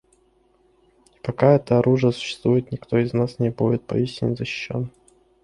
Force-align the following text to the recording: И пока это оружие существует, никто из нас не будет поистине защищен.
И 1.13 1.19
пока 1.21 1.53
это 1.53 1.77
оружие 1.77 2.11
существует, 2.11 2.71
никто 2.71 2.97
из 2.97 3.13
нас 3.13 3.37
не 3.37 3.51
будет 3.51 3.83
поистине 3.85 4.35
защищен. 4.35 4.89